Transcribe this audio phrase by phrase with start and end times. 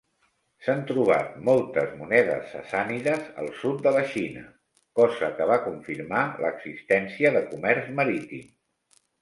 [0.67, 4.43] S'han trobat moltes monedes sassànides al sud de la Xina,
[5.01, 8.51] cosa que va confirmar l'existència de comerç marítim.